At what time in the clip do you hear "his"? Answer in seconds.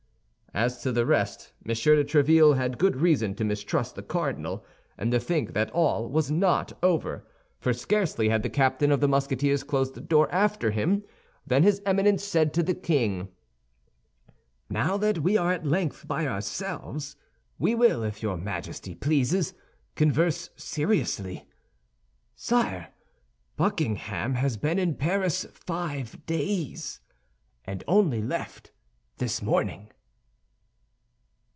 11.63-11.81